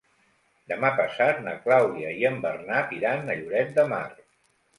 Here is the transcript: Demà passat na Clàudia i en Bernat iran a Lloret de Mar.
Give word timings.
Demà 0.69 0.89
passat 0.99 1.43
na 1.47 1.53
Clàudia 1.65 2.15
i 2.23 2.25
en 2.31 2.41
Bernat 2.47 2.97
iran 3.01 3.31
a 3.35 3.37
Lloret 3.45 3.71
de 3.79 3.87
Mar. 3.95 4.03